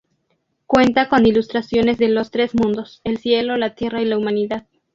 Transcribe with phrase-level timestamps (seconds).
[0.65, 4.65] Cuenta con ilustraciones de "Los Tres Mundos", el cielo, la tierra y la humanidad.